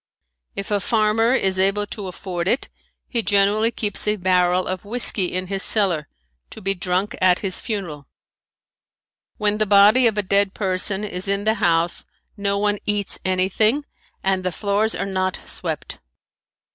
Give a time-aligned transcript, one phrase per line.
[0.55, 2.69] If a farmer is able to afford it
[3.07, 6.07] he generally keeps a barrel of whisky in his cellar,
[6.49, 8.07] to be drunk at his funeral.
[9.37, 12.03] When the body of a dead person is in the house
[12.35, 13.85] no one eats anything
[14.23, 15.99] and the floors are not swept.